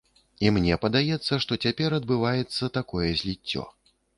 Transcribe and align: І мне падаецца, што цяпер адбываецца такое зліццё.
І 0.45 0.51
мне 0.55 0.77
падаецца, 0.85 1.33
што 1.45 1.59
цяпер 1.67 1.97
адбываецца 1.99 2.73
такое 2.79 3.09
зліццё. 3.21 3.63